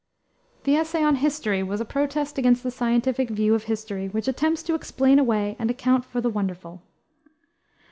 The 0.63 0.75
essay 0.77 1.03
on 1.03 1.17
History 1.17 1.61
was 1.61 1.79
a 1.79 1.85
protest 1.85 2.39
against 2.39 2.63
the 2.63 2.71
scientific 2.71 3.29
view 3.29 3.53
of 3.53 3.65
history 3.65 4.07
which 4.07 4.27
attempts 4.27 4.63
to 4.63 4.73
explain 4.73 5.19
away 5.19 5.55
and 5.59 5.69
account 5.69 6.05
for 6.05 6.19
the 6.19 6.29
wonderful. 6.31 6.81